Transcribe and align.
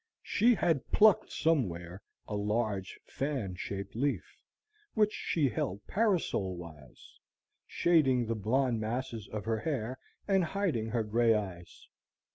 She 0.23 0.55
had 0.55 0.91
plucked 0.91 1.31
somewhere 1.31 2.01
a 2.27 2.35
large 2.35 2.99
fan 3.05 3.53
shaped 3.53 3.95
leaf, 3.95 4.35
which 4.95 5.13
she 5.13 5.47
held 5.47 5.85
parasol 5.85 6.57
wise, 6.57 7.19
shading 7.67 8.25
the 8.25 8.33
blond 8.33 8.79
masses 8.81 9.27
of 9.27 9.45
her 9.45 9.59
hair, 9.59 9.99
and 10.27 10.43
hiding 10.43 10.87
her 10.87 11.03
gray 11.03 11.35
eyes. 11.35 11.87